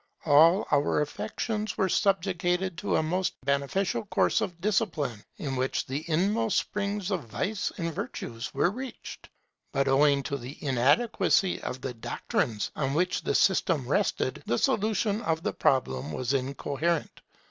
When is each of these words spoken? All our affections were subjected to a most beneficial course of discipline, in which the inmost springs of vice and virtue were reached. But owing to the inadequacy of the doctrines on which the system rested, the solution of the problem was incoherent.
All 0.25 0.65
our 0.71 0.99
affections 1.01 1.77
were 1.77 1.87
subjected 1.87 2.75
to 2.79 2.95
a 2.95 3.03
most 3.03 3.35
beneficial 3.45 4.03
course 4.05 4.41
of 4.41 4.59
discipline, 4.59 5.23
in 5.37 5.55
which 5.55 5.85
the 5.85 6.03
inmost 6.09 6.57
springs 6.57 7.11
of 7.11 7.25
vice 7.25 7.71
and 7.77 7.93
virtue 7.93 8.41
were 8.51 8.71
reached. 8.71 9.29
But 9.71 9.87
owing 9.87 10.23
to 10.23 10.37
the 10.37 10.57
inadequacy 10.65 11.61
of 11.61 11.81
the 11.81 11.93
doctrines 11.93 12.71
on 12.75 12.95
which 12.95 13.21
the 13.21 13.35
system 13.35 13.87
rested, 13.87 14.41
the 14.47 14.57
solution 14.57 15.21
of 15.21 15.43
the 15.43 15.53
problem 15.53 16.11
was 16.13 16.33
incoherent. 16.33 17.21